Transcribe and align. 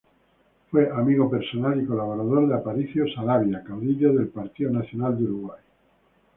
Fue 0.71 0.89
amigo 0.89 1.29
personal 1.29 1.79
y 1.79 1.85
colaborador 1.85 2.47
de 2.47 2.55
Aparicio 2.55 3.05
Saravia, 3.13 3.63
caudillo 3.63 4.11
del 4.13 4.29
Partido 4.29 4.71
Nacional 4.71 5.15
de 5.19 5.25
Uruguay. 5.25 5.59